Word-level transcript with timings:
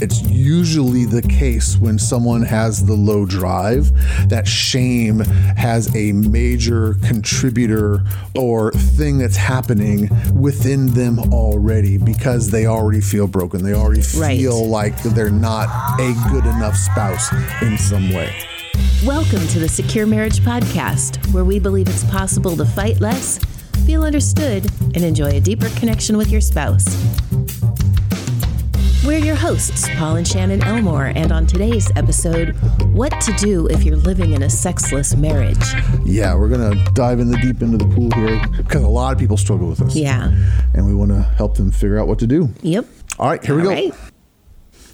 it's 0.00 0.22
usually 0.22 1.04
the 1.04 1.20
case 1.22 1.76
when 1.76 1.98
someone 1.98 2.42
has 2.42 2.84
the 2.86 2.94
low 2.94 3.26
drive 3.26 3.90
that 4.30 4.48
shame 4.48 5.18
has 5.56 5.94
a 5.94 6.12
major 6.12 6.94
contributor 7.04 8.02
or 8.34 8.72
thing 8.72 9.18
that's 9.18 9.36
happening 9.36 10.08
within 10.34 10.86
them 10.94 11.18
already 11.32 11.98
because 11.98 12.50
they 12.50 12.66
already 12.66 13.00
feel 13.00 13.26
broken. 13.26 13.62
They 13.62 13.74
already 13.74 14.02
Right. 14.16 14.38
feel 14.38 14.66
like 14.68 15.02
they're 15.02 15.30
not 15.30 15.68
a 16.00 16.14
good 16.30 16.46
enough 16.46 16.76
spouse 16.76 17.30
in 17.60 17.76
some 17.76 18.08
way. 18.10 18.32
Welcome 19.04 19.46
to 19.48 19.58
the 19.58 19.68
Secure 19.68 20.06
Marriage 20.06 20.40
Podcast, 20.40 21.16
where 21.32 21.44
we 21.44 21.58
believe 21.58 21.88
it's 21.88 22.04
possible 22.04 22.56
to 22.56 22.64
fight 22.64 23.00
less, 23.00 23.38
feel 23.84 24.04
understood, 24.04 24.66
and 24.94 24.98
enjoy 25.04 25.28
a 25.28 25.40
deeper 25.40 25.68
connection 25.70 26.16
with 26.16 26.30
your 26.30 26.40
spouse. 26.40 26.86
We're 29.06 29.18
your 29.18 29.34
hosts, 29.34 29.88
Paul 29.96 30.16
and 30.16 30.28
Shannon 30.28 30.62
Elmore, 30.62 31.06
and 31.06 31.32
on 31.32 31.46
today's 31.46 31.90
episode, 31.96 32.50
what 32.92 33.18
to 33.22 33.32
do 33.38 33.66
if 33.68 33.82
you're 33.82 33.96
living 33.96 34.32
in 34.32 34.42
a 34.42 34.50
sexless 34.50 35.16
marriage. 35.16 35.56
Yeah, 36.04 36.34
we're 36.34 36.48
going 36.50 36.70
to 36.76 36.92
dive 36.92 37.18
in 37.18 37.30
the 37.30 37.38
deep 37.38 37.62
into 37.62 37.78
the 37.78 37.86
pool 37.94 38.10
here 38.14 38.40
because 38.58 38.82
a 38.82 38.88
lot 38.88 39.12
of 39.14 39.18
people 39.18 39.38
struggle 39.38 39.68
with 39.68 39.78
this. 39.78 39.96
Yeah. 39.96 40.30
And 40.74 40.86
we 40.86 40.94
want 40.94 41.12
to 41.12 41.22
help 41.22 41.56
them 41.56 41.70
figure 41.70 41.98
out 41.98 42.08
what 42.08 42.18
to 42.18 42.26
do. 42.26 42.50
Yep. 42.60 42.84
All 43.18 43.30
right, 43.30 43.42
here 43.44 43.56
we 43.56 43.62
go. 43.62 43.70
right. 43.70 43.92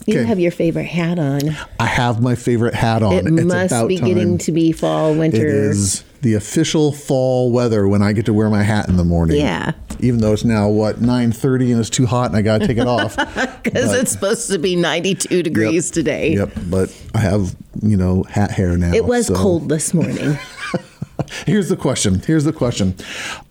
You 0.06 0.20
Okay. 0.20 0.24
have 0.28 0.38
your 0.38 0.52
favorite 0.52 0.84
hat 0.86 1.18
on. 1.18 1.40
I 1.80 1.86
have 1.86 2.22
my 2.22 2.36
favorite 2.36 2.74
hat 2.74 3.02
on. 3.02 3.12
It 3.12 3.26
it's 3.26 3.42
must 3.44 3.88
be 3.88 3.98
time. 3.98 4.06
getting 4.08 4.38
to 4.38 4.52
be 4.52 4.70
fall, 4.70 5.14
It 5.14 5.18
winter. 5.18 5.46
is 5.46 6.04
the 6.26 6.34
official 6.34 6.90
fall 6.90 7.52
weather 7.52 7.86
when 7.86 8.02
I 8.02 8.12
get 8.12 8.26
to 8.26 8.32
wear 8.34 8.50
my 8.50 8.64
hat 8.64 8.88
in 8.88 8.96
the 8.96 9.04
morning. 9.04 9.36
Yeah. 9.36 9.74
Even 10.00 10.18
though 10.20 10.32
it's 10.32 10.44
now 10.44 10.68
what 10.68 10.96
9:30 10.96 11.70
and 11.70 11.80
it's 11.80 11.88
too 11.88 12.04
hot 12.04 12.26
and 12.26 12.36
I 12.36 12.42
got 12.42 12.62
to 12.62 12.66
take 12.66 12.78
it 12.78 12.86
off. 12.88 13.16
Because 13.66 13.92
it's 13.94 14.12
supposed 14.12 14.48
to 14.50 14.58
be 14.60 14.76
92 14.76 15.42
degrees 15.42 15.90
today. 15.90 16.34
Yep, 16.34 16.52
but 16.68 16.96
I 17.14 17.18
have, 17.18 17.56
you 17.82 17.96
know, 17.96 18.22
hat 18.24 18.50
hair 18.52 18.76
now. 18.76 18.92
It 18.92 19.04
was 19.04 19.26
so- 19.26 19.34
cold 19.34 19.68
this 19.68 19.92
morning. 19.94 20.38
Here's 21.46 21.68
the 21.68 21.76
question. 21.76 22.20
Here's 22.20 22.44
the 22.44 22.52
question. 22.52 22.94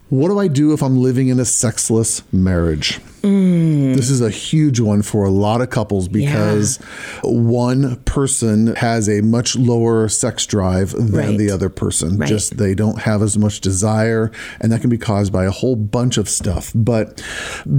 What 0.10 0.28
do 0.30 0.38
I 0.40 0.48
do 0.48 0.72
if 0.74 0.84
I'm 0.84 0.98
living 1.02 1.30
in 1.30 1.40
a 1.40 1.46
sexless 1.46 2.22
marriage? 2.32 3.00
Mm. 3.24 3.96
This 3.96 4.12
is 4.12 4.22
a 4.22 4.30
huge 4.30 4.80
one 4.80 5.02
for 5.02 5.26
a 5.26 5.32
lot 5.32 5.62
of 5.62 5.72
couples 5.72 6.08
because 6.08 6.78
one 7.24 7.96
person 8.04 8.76
has 8.76 9.10
a 9.10 9.22
much 9.22 9.56
lower 9.56 10.08
sex 10.08 10.46
drive 10.46 10.92
than 10.92 11.12
Right. 11.12 11.38
the 11.40 11.50
other 11.50 11.70
person. 11.70 12.18
Right. 12.18 12.30
Just 12.30 12.58
they 12.58 12.76
don't 12.76 13.00
have 13.02 13.24
as 13.24 13.36
much 13.36 13.62
desire, 13.62 14.32
and 14.62 14.72
that 14.72 14.82
can 14.82 14.92
be 14.92 14.98
caused 15.00 15.34
by 15.34 15.46
a 15.46 15.52
whole 15.52 15.76
bunch 15.76 16.18
of 16.18 16.30
stuff. 16.30 16.72
But 16.76 17.20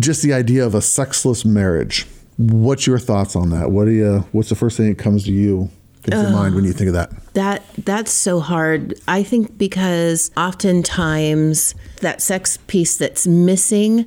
just 0.00 0.22
the 0.22 0.33
idea 0.33 0.66
of 0.66 0.74
a 0.74 0.83
sexless 0.83 1.44
marriage. 1.44 2.06
What's 2.38 2.86
your 2.88 2.98
thoughts 2.98 3.36
on 3.36 3.50
that? 3.50 3.70
What 3.70 3.84
do 3.84 3.92
you? 3.92 4.24
What's 4.33 4.48
the 4.48 4.56
first 4.56 4.77
thing 4.77 4.88
that 4.88 4.98
comes 4.98 5.22
to 5.24 5.33
you? 5.33 5.70
Comes 6.10 6.26
to 6.26 6.30
mind 6.32 6.54
when 6.54 6.64
you 6.64 6.72
think 6.72 6.88
of 6.88 6.94
that? 6.94 7.10
Um, 7.10 7.18
that 7.34 7.62
that's 7.84 8.12
so 8.12 8.40
hard. 8.40 8.94
I 9.08 9.22
think 9.22 9.58
because 9.58 10.30
oftentimes 10.36 11.74
that 12.00 12.22
sex 12.22 12.58
piece 12.66 12.96
that's 12.96 13.26
missing 13.26 14.06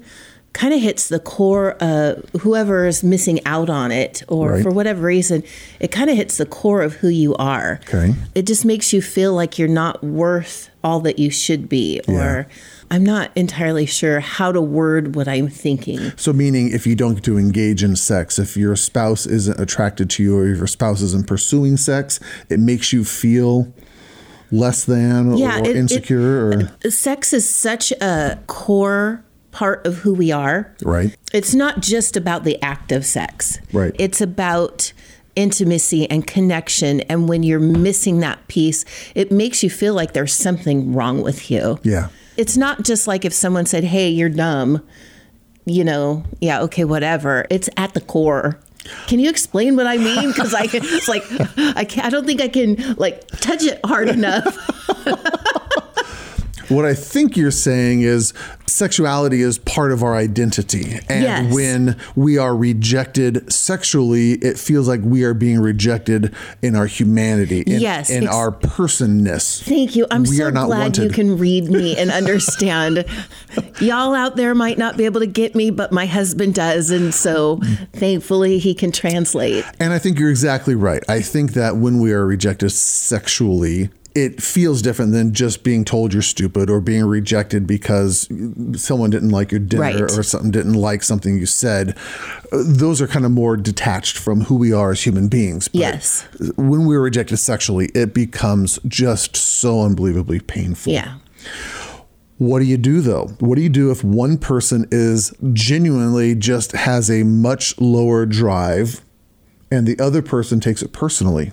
kind 0.53 0.73
of 0.73 0.81
hits 0.81 1.09
the 1.09 1.19
core 1.19 1.73
of 1.81 2.27
whoever 2.41 2.87
is 2.87 3.03
missing 3.03 3.39
out 3.45 3.69
on 3.69 3.91
it 3.91 4.23
or 4.27 4.53
Right. 4.53 4.63
for 4.63 4.71
whatever 4.71 5.03
reason 5.03 5.43
it 5.79 5.91
kind 5.91 6.09
of 6.09 6.15
hits 6.17 6.37
the 6.37 6.45
core 6.45 6.81
of 6.81 6.93
who 6.95 7.07
you 7.07 7.35
are 7.35 7.79
Okay. 7.87 8.15
it 8.33 8.47
just 8.47 8.65
makes 8.65 8.91
you 8.91 8.99
feel 9.01 9.33
like 9.35 9.59
you're 9.59 9.67
not 9.67 10.03
worth 10.03 10.69
all 10.83 10.99
that 11.01 11.19
you 11.19 11.29
should 11.29 11.69
be 11.69 12.01
or 12.07 12.13
Yeah. 12.13 12.43
I'm 12.91 13.03
not 13.03 13.31
entirely 13.35 13.85
sure 13.85 14.19
how 14.19 14.51
to 14.51 14.61
word 14.61 15.15
what 15.15 15.27
i'm 15.27 15.47
thinking 15.47 16.11
So, 16.17 16.33
meaning 16.33 16.71
if 16.73 16.85
you 16.87 16.95
don't 16.95 17.15
get 17.15 17.23
to 17.25 17.37
engage 17.37 17.83
in 17.83 17.95
sex, 17.95 18.39
if 18.39 18.55
your 18.57 18.75
spouse 18.75 19.25
isn't 19.25 19.59
attracted 19.59 20.09
to 20.11 20.23
you 20.23 20.37
or 20.37 20.47
your 20.47 20.67
spouse 20.67 21.01
isn't 21.01 21.27
pursuing 21.27 21.77
sex, 21.77 22.19
it 22.49 22.59
makes 22.59 22.91
you 22.93 23.03
feel 23.03 23.71
less 24.51 24.83
than 24.85 25.37
Yeah, 25.37 25.57
or 25.59 25.63
it- 25.63 25.67
it- 25.67 25.75
insecure 25.75 26.71
or 26.83 26.89
sex 26.91 27.33
is 27.33 27.47
such 27.49 27.91
a 28.01 28.39
core 28.47 29.23
part 29.51 29.85
of 29.85 29.97
who 29.99 30.13
we 30.13 30.31
are 30.31 30.73
right. 30.83 31.15
it's 31.33 31.53
not 31.55 31.81
just 31.81 32.15
about 32.17 32.43
the 32.43 32.61
act 32.63 32.91
of 32.91 33.05
sex. 33.05 33.59
Right. 33.73 33.95
It's 33.97 34.21
about 34.21 34.93
intimacy 35.35 36.09
and 36.09 36.25
connection. 36.27 37.01
And 37.01 37.27
when 37.29 37.43
you're 37.43 37.59
missing 37.59 38.19
that 38.19 38.47
piece, 38.47 38.83
it 39.15 39.31
makes 39.31 39.63
you 39.63 39.69
feel 39.69 39.93
like 39.93 40.13
there's 40.13 40.33
something 40.33 40.93
wrong 40.93 41.21
with 41.21 41.49
you. 41.49 41.79
Yeah. 41.83 42.09
It's 42.39 42.55
not 42.55 42.83
just 42.83 43.05
like 43.05 43.25
if 43.25 43.33
someone 43.33 43.65
said, 43.65 43.83
hey, 43.83 44.07
you're 44.07 44.29
dumb, 44.29 44.81
you 45.65 45.83
know, 45.83 46.23
yeah, 46.39 46.61
okay, 46.61 46.85
whatever. 46.85 47.45
It's 47.49 47.69
at 47.75 47.93
the 47.93 47.99
core. 47.99 48.57
Can 49.07 49.19
you 49.19 49.29
explain 49.29 49.75
what 49.75 49.87
I 49.87 49.97
mean? 49.97 50.29
Because 50.29 50.53
I 50.53 50.69
it's 50.71 51.09
like, 51.09 51.23
I, 51.75 51.83
can't, 51.83 52.07
I 52.07 52.09
don't 52.09 52.25
think 52.25 52.39
I 52.39 52.47
can 52.47 52.95
like 52.95 53.27
touch 53.27 53.63
it 53.63 53.81
hard 53.85 54.07
enough. 54.07 54.55
What 56.69 56.85
I 56.85 56.93
think 56.93 57.35
you're 57.35 57.51
saying 57.51 58.01
is 58.01 58.33
sexuality 58.67 59.41
is 59.41 59.57
part 59.57 59.91
of 59.91 60.03
our 60.03 60.15
identity. 60.15 60.99
And 61.09 61.23
Yes. 61.23 61.53
when 61.53 61.97
we 62.15 62.37
are 62.37 62.55
rejected 62.55 63.51
sexually, 63.51 64.33
it 64.33 64.57
feels 64.59 64.87
like 64.87 65.01
we 65.03 65.23
are 65.23 65.33
being 65.33 65.59
rejected 65.59 66.33
in 66.61 66.75
our 66.75 66.85
humanity, 66.85 67.61
in, 67.61 67.81
Yes, 67.81 68.09
in 68.11 68.27
our 68.27 68.51
personness. 68.51 69.61
Thank 69.65 69.95
you. 69.95 70.05
I'm 70.11 70.23
We 70.23 70.37
so 70.37 70.51
glad 70.51 70.97
you 70.97 71.09
can 71.09 71.37
read 71.37 71.69
me 71.69 71.97
and 71.97 72.11
understand. 72.11 73.05
Y'all 73.79 74.13
out 74.13 74.35
there 74.35 74.53
might 74.53 74.77
not 74.77 74.95
be 74.97 75.05
able 75.05 75.21
to 75.21 75.27
get 75.27 75.55
me, 75.55 75.71
but 75.71 75.91
my 75.91 76.05
husband 76.05 76.53
does. 76.53 76.91
And 76.91 77.13
so 77.13 77.59
thankfully 77.93 78.59
he 78.59 78.73
can 78.73 78.91
translate. 78.91 79.65
And 79.79 79.91
I 79.93 79.99
think 79.99 80.19
you're 80.19 80.29
exactly 80.29 80.75
right. 80.75 81.03
I 81.09 81.21
think 81.21 81.53
that 81.53 81.77
when 81.77 81.99
we 81.99 82.11
are 82.13 82.25
rejected 82.25 82.69
sexually, 82.71 83.89
it 84.15 84.41
feels 84.41 84.81
different 84.81 85.11
than 85.11 85.33
just 85.33 85.63
being 85.63 85.85
told 85.85 86.13
you're 86.13 86.21
stupid 86.21 86.69
or 86.69 86.81
being 86.81 87.05
rejected 87.05 87.67
because 87.67 88.27
someone 88.75 89.09
didn't 89.09 89.29
like 89.29 89.51
your 89.51 89.59
dinner 89.59 89.81
Right. 89.83 90.01
or 90.01 90.23
something 90.23 90.51
didn't 90.51 90.73
like 90.73 91.03
something 91.03 91.37
you 91.37 91.45
said. 91.45 91.95
Those 92.51 93.01
are 93.01 93.07
kind 93.07 93.23
of 93.25 93.31
more 93.31 93.55
detached 93.55 94.17
from 94.17 94.41
who 94.41 94.55
we 94.55 94.73
are 94.73 94.91
as 94.91 95.03
human 95.03 95.27
beings. 95.27 95.67
But 95.67 95.79
Yes. 95.79 96.27
When 96.57 96.85
we're 96.85 97.01
rejected 97.01 97.37
sexually, 97.37 97.87
it 97.93 98.13
becomes 98.13 98.79
just 98.87 99.35
so 99.35 99.81
unbelievably 99.83 100.39
painful. 100.41 100.91
Yeah. 100.93 101.15
What 102.37 102.59
do 102.59 102.65
you 102.65 102.77
do 102.77 103.01
though? 103.01 103.35
What 103.39 103.55
do 103.55 103.61
you 103.61 103.69
do 103.69 103.91
if 103.91 104.03
one 104.03 104.37
person 104.37 104.87
is 104.91 105.33
genuinely 105.53 106.35
just 106.35 106.71
has 106.71 107.09
a 107.11 107.23
much 107.23 107.79
lower 107.79 108.25
drive 108.25 109.01
and 109.71 109.85
the 109.85 109.99
other 109.99 110.21
person 110.21 110.59
takes 110.59 110.81
it 110.81 110.93
personally? 110.93 111.51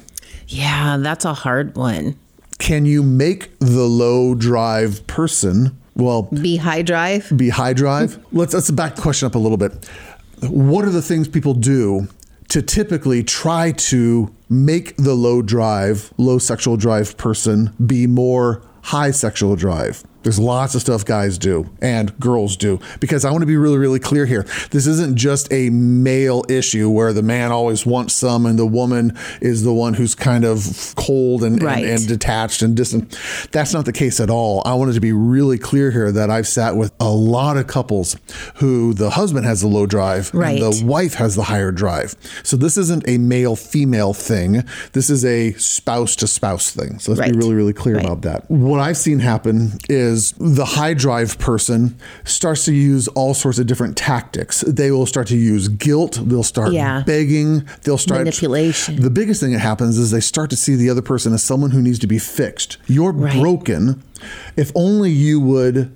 Yeah, 0.49 0.97
that's 0.99 1.25
a 1.25 1.35
hard 1.35 1.77
one. 1.77 2.17
Can 2.59 2.87
you 2.87 3.03
make 3.03 3.57
the 3.59 3.85
low 3.87 4.35
drive 4.35 5.07
person, 5.07 5.77
well, 5.95 6.23
Be 6.23 6.57
high 6.57 6.83
drive. 6.83 7.31
be 7.37 7.49
high 7.51 7.73
drive? 7.73 8.19
let's 8.33 8.55
let's 8.55 8.71
back 8.71 8.97
the 8.97 9.03
question 9.03 9.27
up 9.27 9.35
a 9.35 9.39
little 9.39 9.59
bit. 9.59 9.73
What 10.49 10.85
are 10.85 10.91
the 10.91 11.03
things 11.03 11.29
people 11.29 11.55
do 11.55 12.09
to 12.49 12.63
typically 12.63 13.23
try 13.25 13.73
to 13.73 14.35
make 14.49 14.97
the 14.97 15.15
low 15.15 15.43
drive, 15.43 16.13
low 16.17 16.39
sexual 16.39 16.77
drive 16.77 17.17
person 17.17 17.73
be 17.85 18.07
more 18.07 18.63
high 18.83 19.11
sexual 19.11 19.57
drive? 19.57 20.03
There's 20.27 20.41
lots 20.41 20.75
of 20.75 20.81
stuff 20.81 21.05
guys 21.05 21.39
do 21.39 21.71
and 21.81 22.19
girls 22.19 22.57
do 22.57 22.81
because 22.99 23.25
I 23.25 23.31
want 23.31 23.43
to 23.43 23.47
be 23.47 23.57
really, 23.57 23.79
really 23.79 24.01
clear 24.01 24.27
here. 24.27 24.45
This 24.73 24.89
isn't 24.89 25.15
just 25.17 25.47
a 25.53 25.71
male 25.71 26.45
issue 26.49 26.91
where 26.91 27.13
the 27.13 27.23
man 27.23 27.53
always 27.53 27.87
wants 27.87 28.15
some 28.15 28.45
and 28.45 28.59
the 28.59 28.67
woman 28.67 29.17
is 29.41 29.63
the 29.63 29.73
one 29.73 29.95
who's 29.95 30.17
kind 30.17 30.45
of 30.45 30.95
cold 30.97 31.45
and, 31.45 31.63
Right. 31.63 31.85
and, 31.85 31.93
and 32.01 32.09
detached 32.09 32.61
and 32.63 32.77
distant. 32.77 33.17
That's 33.53 33.73
not 33.73 33.85
the 33.85 33.93
case 33.93 34.19
at 34.19 34.29
all. 34.29 34.63
I 34.65 34.75
wanted 34.75 34.95
to 34.95 35.01
be 35.01 35.13
really 35.13 35.59
clear 35.59 35.93
here 35.93 36.11
that 36.11 36.29
I've 36.29 36.49
sat 36.49 36.75
with 36.77 36.93
a 36.99 37.09
lot 37.09 37.57
of 37.57 37.69
couples 37.69 38.17
who 38.57 38.95
the 38.95 39.11
husband 39.11 39.47
has 39.47 39.61
the 39.61 39.69
low 39.69 39.87
drive 39.87 40.35
Right. 40.35 40.61
and 40.61 40.73
the 40.81 40.85
wife 40.85 41.15
has 41.15 41.37
the 41.37 41.45
higher 41.45 41.71
drive. 41.71 42.17
So 42.43 42.57
this 42.57 42.77
isn't 42.77 43.05
a 43.09 43.19
male 43.19 43.55
female 43.55 44.13
thing. 44.13 44.65
This 44.91 45.09
is 45.09 45.25
a 45.25 45.53
spouse 45.53 46.17
to 46.17 46.27
spouse 46.27 46.73
thing. 46.73 46.99
So 46.99 47.13
let's 47.13 47.21
Right. 47.21 47.31
be 47.31 47.39
really, 47.39 47.55
really 47.55 47.73
clear 47.73 47.97
about 47.97 48.23
that. 48.23 48.51
What 48.51 48.81
I've 48.81 48.97
seen 48.97 49.21
happen 49.21 49.79
is 49.89 50.16
the 50.39 50.65
high 50.65 50.95
drive 50.95 51.39
person 51.39 51.97
starts 52.25 52.65
to 52.67 52.73
use 52.75 53.09
all 53.09 53.35
sorts 53.35 53.59
of 53.59 53.67
different 53.67 53.97
tactics. 53.97 54.61
They 54.63 54.91
will 54.91 55.07
start 55.07 55.27
to 55.29 55.37
use 55.37 55.69
guilt. 55.69 56.21
They'll 56.23 56.43
start 56.43 56.73
Yeah. 56.73 57.03
begging. 57.07 57.65
They'll 57.83 57.99
start 57.99 58.21
Manipulation. 58.21 59.01
The 59.01 59.11
biggest 59.11 59.41
thing 59.41 59.53
that 59.53 59.61
happens 59.61 59.99
is 59.99 60.11
they 60.11 60.21
start 60.21 60.51
to 60.51 60.57
see 60.57 60.75
the 60.77 60.91
other 60.91 61.03
person 61.03 61.33
as 61.33 61.43
someone 61.43 61.71
who 61.71 61.83
needs 61.83 61.99
to 62.01 62.07
be 62.07 62.19
fixed. 62.19 62.77
You're 62.87 63.13
Right. 63.13 63.39
broken. 63.39 64.03
If 64.57 64.73
only 64.75 65.11
you 65.11 65.41
would 65.41 65.91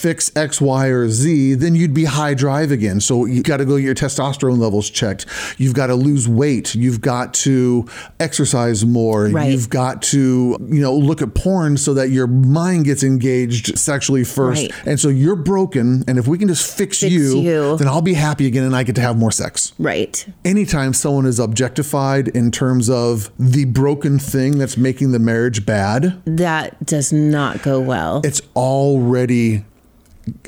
fix 0.00 0.30
X, 0.36 0.60
Y, 0.60 0.86
or 0.86 1.08
Z, 1.08 1.54
then 1.54 1.74
you'd 1.74 1.94
be 1.94 2.04
high 2.04 2.34
drive 2.34 2.70
again. 2.72 3.00
So 3.00 3.26
you 3.26 3.42
got 3.42 3.58
to 3.58 3.64
go 3.64 3.76
get 3.76 3.84
your 3.84 3.94
testosterone 3.94 4.58
levels 4.58 4.88
checked. 4.90 5.26
You've 5.58 5.74
got 5.74 5.88
to 5.88 5.94
lose 5.94 6.26
weight. 6.28 6.74
You've 6.74 7.00
got 7.00 7.34
to 7.34 7.86
exercise 8.18 8.84
more. 8.84 9.26
Right. 9.26 9.50
You've 9.52 9.68
got 9.70 10.02
to, 10.02 10.56
you 10.70 10.80
know, 10.80 10.94
look 10.94 11.22
at 11.22 11.34
porn 11.34 11.76
so 11.76 11.94
that 11.94 12.10
your 12.10 12.26
mind 12.26 12.84
gets 12.86 13.02
engaged 13.02 13.78
sexually 13.78 14.24
first. 14.24 14.62
Right. 14.62 14.86
And 14.86 14.98
so 15.00 15.08
you're 15.08 15.36
broken. 15.36 16.04
And 16.08 16.18
if 16.18 16.26
we 16.26 16.38
can 16.38 16.48
just 16.48 16.66
fix, 16.76 17.00
Fix 17.00 17.12
you, 17.12 17.38
you. 17.40 17.76
then 17.76 17.86
I'll 17.88 18.02
be 18.02 18.14
happy 18.14 18.46
again 18.46 18.64
and 18.64 18.74
I 18.74 18.82
get 18.82 18.94
to 18.96 19.00
have 19.00 19.16
more 19.16 19.30
sex 19.30 19.72
Right. 19.78 20.26
anytime 20.44 20.92
someone 20.92 21.24
is 21.26 21.38
objectified 21.38 22.28
in 22.28 22.50
terms 22.50 22.88
of 22.90 23.30
the 23.38 23.64
broken 23.66 24.18
thing 24.18 24.58
that's 24.58 24.76
making 24.76 25.12
the 25.12 25.18
marriage 25.18 25.64
bad, 25.64 26.20
That 26.26 26.84
does 26.84 27.12
not 27.12 27.62
go 27.62 27.80
well. 27.80 28.22
it's 28.24 28.40
already 28.56 29.64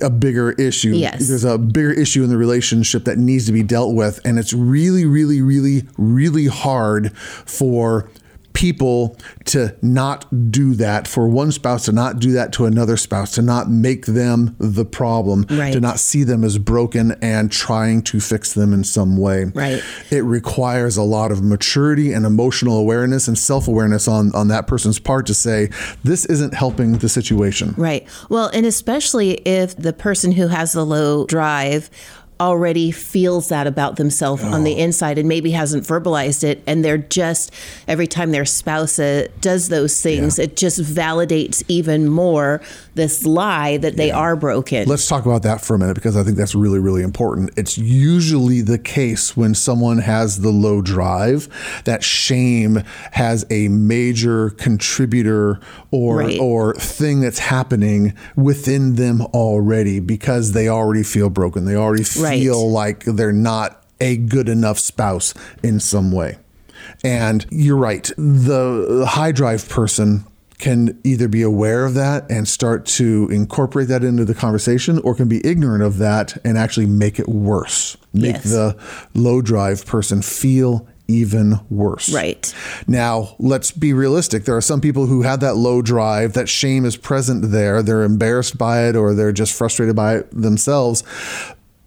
a 0.00 0.10
bigger 0.10 0.52
issue. 0.52 0.90
Yes. 0.90 1.28
There's 1.28 1.44
a 1.44 1.58
bigger 1.58 1.92
issue 1.92 2.22
in 2.22 2.30
the 2.30 2.36
relationship 2.36 3.04
that 3.04 3.18
needs 3.18 3.46
to 3.46 3.52
be 3.52 3.62
dealt 3.62 3.94
with. 3.94 4.20
And 4.24 4.38
it's 4.38 4.52
really, 4.52 5.04
really, 5.04 5.42
really, 5.42 5.82
really 5.96 6.46
hard 6.46 7.16
for 7.16 8.10
people 8.52 9.16
to 9.46 9.74
not 9.82 10.50
do 10.50 10.74
that, 10.74 11.08
for 11.08 11.28
one 11.28 11.52
spouse 11.52 11.84
to 11.86 11.92
not 11.92 12.18
do 12.18 12.32
that 12.32 12.52
to 12.52 12.66
another 12.66 12.96
spouse, 12.96 13.32
to 13.32 13.42
not 13.42 13.70
make 13.70 14.06
them 14.06 14.54
the 14.58 14.84
problem, 14.84 15.46
Right. 15.50 15.72
to 15.72 15.80
not 15.80 15.98
see 15.98 16.22
them 16.24 16.44
as 16.44 16.58
broken 16.58 17.16
and 17.22 17.50
trying 17.50 18.02
to 18.02 18.20
fix 18.20 18.52
them 18.52 18.72
in 18.72 18.84
some 18.84 19.16
way. 19.16 19.44
Right. 19.54 19.82
It 20.10 20.22
requires 20.22 20.96
a 20.96 21.02
lot 21.02 21.32
of 21.32 21.42
maturity 21.42 22.12
and 22.12 22.24
emotional 22.26 22.76
awareness 22.78 23.28
and 23.28 23.38
self 23.38 23.68
awareness 23.68 24.06
on, 24.08 24.34
on 24.34 24.48
that 24.48 24.66
person's 24.66 24.98
part 24.98 25.26
to 25.26 25.34
say, 25.34 25.70
this 26.04 26.24
isn't 26.26 26.54
helping 26.54 26.98
the 26.98 27.08
situation. 27.08 27.74
Right. 27.76 28.06
Well, 28.28 28.50
and 28.52 28.66
especially 28.66 29.32
if 29.46 29.76
the 29.76 29.92
person 29.92 30.32
who 30.32 30.48
has 30.48 30.72
the 30.72 30.84
low 30.84 31.26
drive 31.26 31.90
already 32.42 32.90
feels 32.90 33.48
that 33.50 33.66
about 33.68 33.96
themselves 33.96 34.42
on 34.42 34.60
Oh. 34.62 34.64
the 34.64 34.76
inside 34.78 35.16
and 35.16 35.28
maybe 35.28 35.52
hasn't 35.52 35.84
verbalized 35.86 36.42
it 36.42 36.60
and 36.66 36.84
they're 36.84 36.98
just 36.98 37.52
every 37.86 38.08
time 38.08 38.32
their 38.32 38.44
spouse 38.44 38.98
uh, 38.98 39.28
does 39.40 39.68
those 39.68 40.00
things 40.02 40.38
it 40.40 40.56
just 40.56 40.80
validates 40.80 41.62
even 41.68 42.08
more 42.08 42.60
this 42.96 43.24
lie 43.24 43.76
that 43.78 43.96
they 43.96 44.10
are 44.10 44.34
broken 44.34 44.88
Let's 44.88 45.06
talk 45.06 45.24
about 45.24 45.42
that 45.44 45.60
for 45.60 45.74
a 45.76 45.78
minute 45.78 45.94
because 45.94 46.16
I 46.16 46.24
think 46.24 46.36
that's 46.36 46.54
really, 46.54 46.78
really 46.80 47.02
important. 47.02 47.50
It's 47.56 47.78
usually 47.78 48.60
the 48.60 48.78
case 48.78 49.36
when 49.36 49.54
someone 49.54 49.98
has 49.98 50.40
the 50.40 50.50
low 50.50 50.82
drive 50.82 51.48
that 51.84 52.02
shame 52.02 52.82
has 53.12 53.46
a 53.50 53.68
major 53.68 54.50
contributor 54.50 55.60
or 55.90 56.16
Right. 56.18 56.38
or 56.40 56.74
thing 56.74 57.20
that's 57.20 57.38
happening 57.38 58.14
within 58.36 58.96
them 58.96 59.22
already 59.32 60.00
because 60.00 60.52
they 60.52 60.68
already 60.68 61.02
feel 61.04 61.30
broken. 61.30 61.64
They 61.64 61.76
already 61.76 62.04
Right. 62.18 62.31
Feel 62.38 62.70
like 62.70 63.04
they're 63.04 63.32
not 63.32 63.84
a 64.00 64.16
good 64.16 64.48
enough 64.48 64.78
spouse 64.78 65.32
in 65.62 65.80
some 65.80 66.12
way. 66.12 66.38
And 67.04 67.46
you're 67.50 67.76
right. 67.76 68.10
The 68.16 69.06
high 69.08 69.32
drive 69.32 69.68
person 69.68 70.24
can 70.58 70.98
either 71.02 71.26
be 71.26 71.42
aware 71.42 71.84
of 71.84 71.94
that 71.94 72.30
and 72.30 72.46
start 72.46 72.86
to 72.86 73.28
incorporate 73.32 73.88
that 73.88 74.04
into 74.04 74.24
the 74.24 74.34
conversation 74.34 74.98
or 75.00 75.14
can 75.14 75.28
be 75.28 75.44
ignorant 75.44 75.82
of 75.82 75.98
that 75.98 76.36
and 76.44 76.56
actually 76.56 76.86
make 76.86 77.18
it 77.18 77.28
worse. 77.28 77.96
Make 78.12 78.34
Yes. 78.36 78.44
the 78.44 78.76
low 79.14 79.42
drive 79.42 79.84
person 79.86 80.22
feel 80.22 80.86
even 81.08 81.58
worse. 81.68 82.12
Right. 82.14 82.54
Now, 82.86 83.34
let's 83.40 83.72
be 83.72 83.92
realistic. 83.92 84.44
There 84.44 84.56
are 84.56 84.60
some 84.60 84.80
people 84.80 85.06
who 85.06 85.22
have 85.22 85.40
that 85.40 85.56
low 85.56 85.82
drive, 85.82 86.34
that 86.34 86.48
shame 86.48 86.84
is 86.84 86.96
present 86.96 87.50
there. 87.50 87.82
They're 87.82 88.04
embarrassed 88.04 88.56
by 88.56 88.84
it 88.86 88.94
or 88.94 89.14
they're 89.14 89.32
just 89.32 89.52
frustrated 89.52 89.96
by 89.96 90.18
it 90.18 90.30
themselves, 90.30 91.02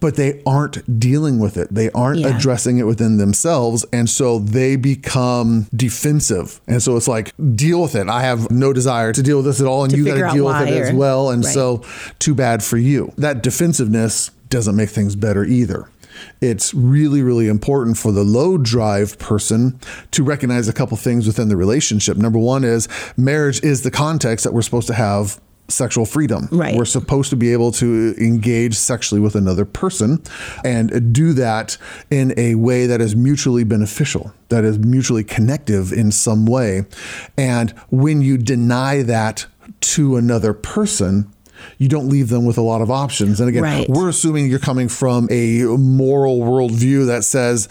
but 0.00 0.16
they 0.16 0.42
aren't 0.44 0.98
dealing 1.00 1.38
with 1.38 1.56
it. 1.56 1.68
They 1.74 1.90
aren't 1.90 2.20
Yeah. 2.20 2.36
addressing 2.36 2.78
it 2.78 2.86
within 2.86 3.16
themselves. 3.16 3.84
And 3.92 4.08
so 4.10 4.38
they 4.38 4.76
become 4.76 5.66
defensive. 5.74 6.60
And 6.68 6.82
so 6.82 6.96
it's 6.96 7.08
like, 7.08 7.32
deal 7.54 7.80
with 7.82 7.94
it. 7.94 8.08
I 8.08 8.22
have 8.22 8.50
no 8.50 8.72
desire 8.72 9.12
to 9.12 9.22
deal 9.22 9.38
with 9.38 9.46
this 9.46 9.60
at 9.60 9.66
all. 9.66 9.84
And 9.84 9.90
To 9.92 9.96
you 9.96 10.04
got 10.04 10.14
to 10.28 10.34
deal 10.34 10.44
with 10.46 10.68
it 10.68 10.74
as 10.74 10.92
well. 10.94 11.30
And 11.30 11.44
Right. 11.44 11.54
so, 11.54 11.82
too 12.18 12.34
bad 12.34 12.62
for 12.62 12.76
you. 12.76 13.12
That 13.16 13.42
defensiveness 13.42 14.30
doesn't 14.50 14.76
make 14.76 14.90
things 14.90 15.16
better 15.16 15.44
either. 15.44 15.86
It's 16.40 16.72
really, 16.72 17.20
really 17.22 17.46
important 17.48 17.98
for 17.98 18.10
the 18.12 18.22
low 18.24 18.56
drive 18.56 19.18
person 19.18 19.78
to 20.12 20.22
recognize 20.22 20.66
a 20.68 20.72
couple 20.72 20.96
things 20.96 21.26
within 21.26 21.48
the 21.48 21.56
relationship. 21.56 22.16
Number 22.16 22.38
one 22.38 22.64
is 22.64 22.88
marriage 23.16 23.62
is 23.62 23.82
the 23.82 23.90
context 23.90 24.44
that 24.44 24.54
we're 24.54 24.62
supposed 24.62 24.86
to 24.86 24.94
have 24.94 25.40
sexual 25.68 26.06
freedom. 26.06 26.48
Right. 26.52 26.76
We're 26.76 26.84
supposed 26.84 27.30
to 27.30 27.36
be 27.36 27.52
able 27.52 27.72
to 27.72 28.14
engage 28.18 28.74
sexually 28.76 29.20
with 29.20 29.34
another 29.34 29.64
person 29.64 30.22
and 30.64 31.12
do 31.12 31.32
that 31.34 31.76
in 32.10 32.32
a 32.36 32.54
way 32.54 32.86
that 32.86 33.00
is 33.00 33.16
mutually 33.16 33.64
beneficial, 33.64 34.32
that 34.48 34.64
is 34.64 34.78
mutually 34.78 35.24
connective 35.24 35.92
in 35.92 36.12
some 36.12 36.46
way. 36.46 36.84
And 37.36 37.70
when 37.90 38.22
you 38.22 38.38
deny 38.38 39.02
that 39.02 39.46
to 39.80 40.16
another 40.16 40.52
person, 40.52 41.30
you 41.78 41.88
don't 41.88 42.08
leave 42.08 42.28
them 42.28 42.44
with 42.44 42.58
a 42.58 42.62
lot 42.62 42.82
of 42.82 42.90
options. 42.90 43.40
And 43.40 43.48
again, 43.48 43.62
Right. 43.62 43.88
we're 43.88 44.08
assuming 44.08 44.48
you're 44.48 44.58
coming 44.58 44.88
from 44.88 45.26
a 45.30 45.62
moral 45.64 46.40
worldview 46.40 47.06
that 47.06 47.24
says, 47.24 47.68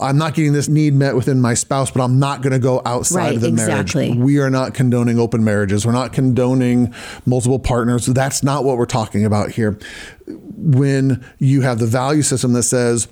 I'm 0.00 0.16
not 0.18 0.34
getting 0.34 0.52
this 0.52 0.68
need 0.68 0.94
met 0.94 1.14
within 1.14 1.40
my 1.40 1.54
spouse, 1.54 1.90
but 1.90 2.02
I'm 2.02 2.18
not 2.18 2.42
going 2.42 2.52
to 2.52 2.58
go 2.58 2.80
outside 2.84 3.16
Right, 3.18 3.34
of 3.36 3.40
the 3.42 3.48
exactly. 3.48 4.08
marriage. 4.08 4.24
We 4.24 4.38
are 4.38 4.50
not 4.50 4.74
condoning 4.74 5.18
open 5.18 5.44
marriages. 5.44 5.84
We're 5.86 5.92
not 5.92 6.12
condoning 6.12 6.94
multiple 7.26 7.58
partners. 7.58 8.06
That's 8.06 8.42
not 8.42 8.64
what 8.64 8.76
we're 8.76 8.86
talking 8.86 9.24
about 9.24 9.50
here. 9.50 9.78
When 10.26 11.24
you 11.38 11.60
have 11.62 11.78
the 11.78 11.86
value 11.86 12.22
system 12.22 12.52
that 12.54 12.62
says, 12.64 13.08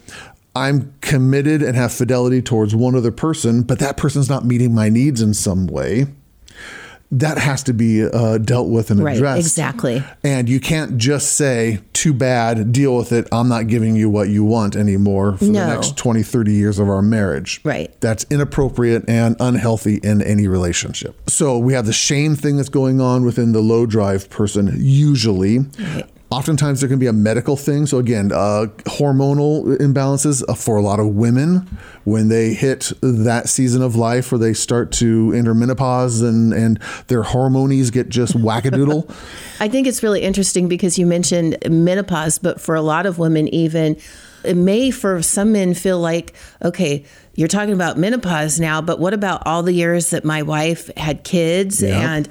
I'm 0.54 0.92
committed 1.00 1.62
and 1.62 1.76
have 1.76 1.92
fidelity 1.92 2.42
towards 2.42 2.74
one 2.74 2.94
other 2.96 3.12
person, 3.12 3.62
but 3.62 3.78
that 3.78 3.96
person's 3.96 4.28
not 4.28 4.44
meeting 4.44 4.74
my 4.74 4.88
needs 4.88 5.20
in 5.22 5.34
some 5.34 5.66
way. 5.66 6.06
That 7.10 7.38
has 7.38 7.62
to 7.62 7.72
be 7.72 8.04
uh, 8.04 8.36
dealt 8.36 8.68
with 8.68 8.90
and 8.90 9.02
Right, 9.02 9.16
addressed. 9.16 9.40
exactly. 9.40 10.04
And 10.22 10.46
you 10.46 10.60
can't 10.60 10.98
just 10.98 11.32
say, 11.32 11.80
too 11.94 12.12
bad, 12.12 12.70
deal 12.70 12.94
with 12.94 13.12
it. 13.12 13.26
I'm 13.32 13.48
not 13.48 13.66
giving 13.66 13.96
you 13.96 14.10
what 14.10 14.28
you 14.28 14.44
want 14.44 14.76
anymore 14.76 15.38
for 15.38 15.44
No. 15.46 15.52
the 15.60 15.66
next 15.74 15.96
20, 15.96 16.22
30 16.22 16.52
years 16.52 16.78
of 16.78 16.88
our 16.90 17.00
marriage. 17.00 17.62
Right. 17.64 17.98
That's 18.02 18.26
inappropriate 18.28 19.04
and 19.08 19.36
unhealthy 19.40 20.00
in 20.02 20.20
any 20.20 20.48
relationship. 20.48 21.16
So 21.30 21.56
we 21.56 21.72
have 21.72 21.86
the 21.86 21.94
shame 21.94 22.36
thing 22.36 22.58
that's 22.58 22.68
going 22.68 23.00
on 23.00 23.24
within 23.24 23.52
the 23.52 23.60
low 23.62 23.86
drive 23.86 24.28
person, 24.28 24.74
usually. 24.76 25.60
Oftentimes 26.30 26.80
there 26.80 26.90
can 26.90 26.98
be 26.98 27.06
a 27.06 27.12
medical 27.12 27.56
thing. 27.56 27.86
So 27.86 27.98
again, 27.98 28.32
uh, 28.32 28.66
hormonal 28.84 29.78
imbalances 29.78 30.44
uh, 30.46 30.54
for 30.54 30.76
a 30.76 30.82
lot 30.82 31.00
of 31.00 31.06
women 31.08 31.66
when 32.04 32.28
they 32.28 32.52
hit 32.52 32.92
that 33.00 33.48
season 33.48 33.80
of 33.80 33.96
life 33.96 34.30
where 34.30 34.38
they 34.38 34.52
start 34.52 34.92
to 34.92 35.32
enter 35.34 35.54
menopause 35.54 36.20
and, 36.20 36.52
and 36.52 36.80
their 37.06 37.22
hormonies 37.22 37.90
get 37.90 38.10
just 38.10 38.34
wackadoodle. 38.34 39.08
I 39.60 39.68
think 39.68 39.86
it's 39.86 40.02
really 40.02 40.20
interesting 40.20 40.68
because 40.68 40.98
you 40.98 41.06
mentioned 41.06 41.56
menopause, 41.66 42.38
but 42.38 42.60
for 42.60 42.74
a 42.74 42.82
lot 42.82 43.06
of 43.06 43.18
women, 43.18 43.48
even 43.48 43.96
it 44.44 44.56
may 44.56 44.90
for 44.90 45.22
some 45.22 45.52
men 45.52 45.72
feel 45.72 45.98
like, 45.98 46.34
okay, 46.62 47.04
you're 47.34 47.48
talking 47.48 47.74
about 47.74 47.96
menopause 47.96 48.60
now, 48.60 48.82
but 48.82 48.98
what 48.98 49.14
about 49.14 49.46
all 49.46 49.62
the 49.62 49.72
years 49.72 50.10
that 50.10 50.24
my 50.24 50.42
wife 50.42 50.94
had 50.96 51.24
kids? 51.24 51.82
Yeah. 51.82 52.16
And 52.16 52.28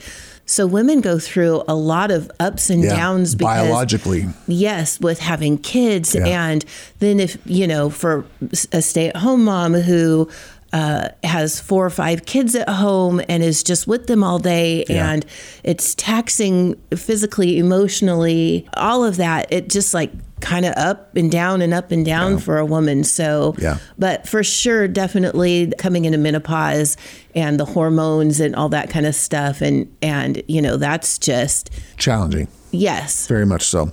so 0.49 0.65
women 0.65 1.01
go 1.01 1.19
through 1.19 1.61
a 1.67 1.75
lot 1.75 2.09
of 2.09 2.31
ups 2.39 2.69
and 2.69 2.81
Yeah, 2.83 2.95
downs 2.95 3.35
because 3.35 3.67
biologically. 3.67 4.25
yes 4.47 4.99
with 4.99 5.19
having 5.19 5.57
kids 5.57 6.15
Yeah. 6.15 6.25
and 6.25 6.63
then 6.99 7.19
if 7.19 7.37
you 7.45 7.67
know 7.67 7.89
for 7.89 8.25
a 8.71 8.81
stay-at-home 8.81 9.43
mom 9.43 9.73
who 9.73 10.29
uh, 10.73 11.09
has 11.23 11.59
four 11.61 11.85
or 11.85 11.89
five 11.89 12.25
kids 12.25 12.53
at 12.55 12.67
home 12.69 13.21
and 13.29 13.41
is 13.43 13.63
just 13.63 13.87
with 13.87 14.07
them 14.07 14.23
all 14.23 14.39
day 14.39 14.83
Yeah. 14.89 15.09
and 15.11 15.25
it's 15.63 15.93
taxing 15.95 16.75
physically 16.95 17.57
emotionally 17.57 18.67
all 18.75 19.03
of 19.05 19.17
that 19.17 19.51
it 19.51 19.69
just 19.69 19.93
like 19.93 20.11
kind 20.47 20.65
of 20.65 20.73
up 20.77 21.15
and 21.17 21.29
down 21.31 21.61
and 21.61 21.73
up 21.73 21.91
and 21.91 22.05
down 22.05 22.37
for 22.39 22.57
a 22.57 22.65
woman 22.65 23.03
so 23.03 23.53
Yeah. 23.59 23.77
but 23.99 24.27
for 24.27 24.43
sure 24.43 24.87
definitely 24.87 25.73
coming 25.77 26.05
into 26.05 26.17
menopause 26.17 26.95
and 27.35 27.59
the 27.59 27.65
hormones 27.65 28.39
and 28.39 28.55
all 28.55 28.69
that 28.69 28.89
kind 28.89 29.05
of 29.05 29.13
stuff 29.15 29.61
and 29.61 29.87
and 30.01 30.41
you 30.47 30.61
know 30.61 30.77
that's 30.77 31.17
just 31.17 31.69
Challenging. 31.97 32.47
yes 32.71 33.27
Very 33.27 33.45
much 33.45 33.63
so. 33.63 33.91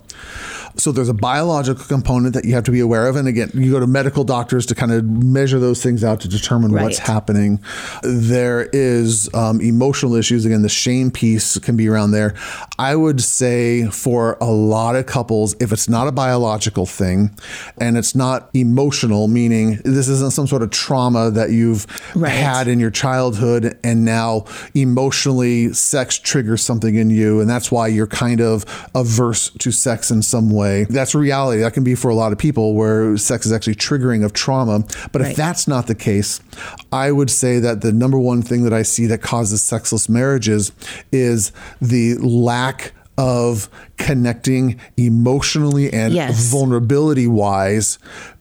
So 0.76 0.90
there's 0.92 1.08
a 1.08 1.14
biological 1.14 1.84
component 1.84 2.34
that 2.34 2.44
you 2.44 2.54
have 2.54 2.64
to 2.64 2.70
be 2.72 2.80
aware 2.80 3.06
of. 3.06 3.16
And 3.16 3.28
again, 3.28 3.50
you 3.54 3.70
go 3.70 3.80
to 3.80 3.86
medical 3.86 4.24
doctors 4.24 4.66
to 4.66 4.74
kind 4.74 4.90
of 4.92 5.04
measure 5.04 5.58
those 5.60 5.82
things 5.82 6.02
out 6.02 6.20
to 6.22 6.28
determine 6.28 6.72
what's 6.72 6.98
happening. 6.98 7.60
There 8.02 8.68
is 8.72 9.32
um, 9.34 9.60
emotional 9.60 10.14
issues. 10.16 10.44
Again, 10.44 10.62
the 10.62 10.68
shame 10.68 11.10
piece 11.10 11.58
can 11.58 11.76
be 11.76 11.88
around 11.88 12.10
there. 12.10 12.34
I 12.78 12.96
would 12.96 13.20
say 13.22 13.86
for 13.86 14.36
a 14.40 14.50
lot 14.50 14.96
of 14.96 15.06
couples, 15.06 15.54
if 15.60 15.70
it's 15.72 15.88
not 15.88 16.08
a 16.08 16.12
biological 16.12 16.86
thing 16.86 17.30
and 17.78 17.96
it's 17.96 18.14
not 18.16 18.50
emotional, 18.52 19.28
meaning 19.28 19.80
this 19.84 20.08
isn't 20.08 20.32
some 20.32 20.46
sort 20.48 20.62
of 20.62 20.70
trauma 20.70 21.30
that 21.30 21.50
you've 21.50 21.86
Right. 22.16 22.30
had 22.30 22.66
in 22.68 22.80
your 22.80 22.90
childhood 22.90 23.78
and 23.84 24.04
now 24.04 24.44
emotionally 24.74 25.72
sex 25.72 26.18
triggers 26.18 26.62
something 26.62 26.94
in 26.94 27.10
you 27.10 27.40
and 27.40 27.48
that's 27.48 27.70
why 27.70 27.86
you're 27.86 28.06
kind 28.06 28.40
of 28.40 28.64
averse 28.94 29.50
to 29.58 29.70
sex 29.70 30.10
in 30.10 30.22
some 30.22 30.50
way 30.50 30.63
that's 30.88 31.14
reality. 31.14 31.60
That 31.62 31.72
can 31.74 31.84
be 31.84 31.94
for 31.94 32.08
a 32.10 32.14
lot 32.14 32.32
of 32.32 32.38
people 32.38 32.74
where 32.74 33.16
sex 33.16 33.46
is 33.46 33.52
actually 33.52 33.76
triggering 33.76 34.24
of 34.24 34.32
trauma. 34.32 34.84
But 35.12 35.22
if 35.22 35.36
that's 35.36 35.66
not 35.68 35.86
the 35.86 35.94
case 35.94 36.40
i 36.92 37.10
would 37.10 37.30
say 37.30 37.58
that 37.58 37.80
the 37.80 37.92
number 37.92 38.18
one 38.18 38.42
thing 38.42 38.64
that 38.64 38.72
i 38.72 38.82
see 38.82 39.06
that 39.06 39.20
causes 39.22 39.62
sexless 39.62 40.08
marriages 40.08 40.72
is 41.12 41.52
the 41.80 42.14
lack 42.18 42.92
of 43.18 43.68
connecting 43.96 44.78
emotionally 44.96 45.92
and 45.92 46.14
Yes. 46.14 46.50
vulnerability 46.50 47.26
wise 47.26 47.98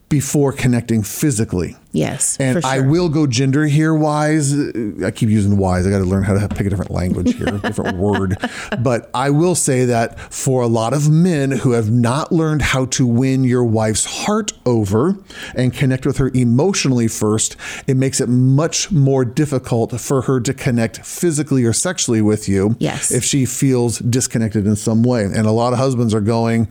before 0.09 0.51
connecting 0.51 1.03
physically 1.03 1.75
Yes, 1.93 2.37
and 2.39 2.59
for 2.61 2.67
I 2.67 2.79
will 2.79 3.07
go 3.07 3.27
gender 3.27 3.65
here 3.65 3.93
wise. 3.93 4.51
I 4.53 5.11
keep 5.11 5.29
using 5.29 5.57
wise. 5.57 5.85
I 5.87 5.91
got 5.91 5.99
to 5.99 6.03
learn 6.05 6.23
how 6.23 6.33
to 6.37 6.47
pick 6.49 6.65
a 6.67 6.69
different 6.69 6.91
language 6.91 7.35
here, 7.35 7.47
a 7.47 7.59
different 7.59 7.97
word. 7.99 8.35
But 8.79 9.09
I 9.13 9.29
will 9.29 9.53
say 9.55 9.85
that 9.85 10.19
for 10.33 10.63
a 10.63 10.67
lot 10.67 10.93
of 10.93 11.09
men 11.09 11.51
who 11.51 11.71
have 11.73 11.91
not 11.91 12.31
learned 12.31 12.63
how 12.63 12.85
to 12.85 13.05
win 13.05 13.43
your 13.43 13.63
wife's 13.63 14.05
heart 14.25 14.53
over 14.65 15.15
and 15.55 15.71
connect 15.71 16.05
with 16.07 16.17
her 16.17 16.31
emotionally 16.33 17.07
first, 17.07 17.55
it 17.85 17.95
makes 17.95 18.19
it 18.19 18.27
much 18.27 18.91
more 18.91 19.23
difficult 19.23 19.99
for 20.01 20.23
her 20.23 20.39
to 20.41 20.53
connect 20.53 21.05
physically 21.05 21.63
or 21.63 21.73
sexually 21.73 22.21
with 22.21 22.49
you 22.49 22.75
Yes. 22.79 23.11
if 23.11 23.23
she 23.23 23.45
feels 23.45 23.99
disconnected 23.99 24.65
in 24.65 24.75
some 24.75 25.03
way. 25.03 25.25
And 25.25 25.45
a 25.45 25.51
lot 25.51 25.73
of 25.73 25.79
husbands 25.79 26.13
are 26.15 26.21
going, 26.21 26.67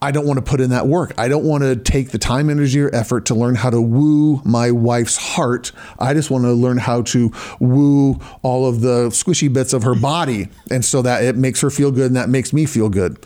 I 0.00 0.10
don't 0.10 0.26
want 0.26 0.38
to 0.38 0.42
put 0.42 0.60
in 0.60 0.70
that 0.70 0.88
work. 0.88 1.14
I 1.16 1.28
don't 1.28 1.44
want 1.44 1.62
to 1.62 1.76
take 1.76 2.10
the 2.10 2.18
time, 2.18 2.50
energy, 2.50 2.80
or 2.80 2.92
effort 2.92 3.24
to 3.26 3.36
learn 3.36 3.54
how 3.54 3.70
to 3.70 3.80
woo 3.80 4.41
my 4.44 4.70
wife's 4.70 5.16
heart. 5.16 5.72
I 5.98 6.14
just 6.14 6.30
want 6.30 6.44
to 6.44 6.52
learn 6.52 6.78
how 6.78 7.02
to 7.02 7.32
woo 7.60 8.18
all 8.42 8.66
of 8.66 8.80
the 8.80 9.08
squishy 9.08 9.52
bits 9.52 9.72
of 9.72 9.82
her 9.82 9.94
body. 9.94 10.48
And 10.70 10.84
so 10.84 11.02
that 11.02 11.24
it 11.24 11.36
makes 11.36 11.60
her 11.60 11.70
feel 11.70 11.90
good 11.90 12.06
and 12.06 12.16
that 12.16 12.28
makes 12.28 12.52
me 12.52 12.66
feel 12.66 12.88
good. 12.88 13.24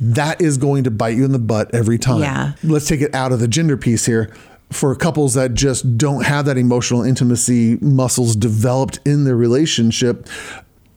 That 0.00 0.40
is 0.40 0.58
going 0.58 0.84
to 0.84 0.90
bite 0.90 1.16
you 1.16 1.24
in 1.24 1.32
the 1.32 1.38
butt 1.38 1.74
every 1.74 1.98
time. 1.98 2.20
Yeah. 2.20 2.52
Let's 2.62 2.86
take 2.86 3.00
it 3.00 3.14
out 3.14 3.32
of 3.32 3.40
the 3.40 3.48
gender 3.48 3.76
piece 3.76 4.06
here. 4.06 4.34
For 4.70 4.94
couples 4.94 5.32
that 5.32 5.54
just 5.54 5.96
don't 5.96 6.26
have 6.26 6.44
that 6.44 6.58
emotional 6.58 7.02
intimacy 7.02 7.76
muscles 7.80 8.36
developed 8.36 9.00
in 9.06 9.24
their 9.24 9.36
relationship, 9.36 10.28